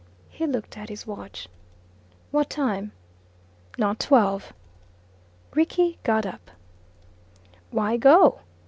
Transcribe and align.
He 0.31 0.47
looked 0.47 0.79
at 0.79 0.89
his 0.89 1.05
watch. 1.05 1.47
"What 2.31 2.49
time?" 2.49 2.91
"Not 3.77 3.99
twelve." 3.99 4.51
Rickie 5.53 5.99
got 6.01 6.25
up. 6.25 6.49
"Why 7.69 7.97
go?" 7.97 8.39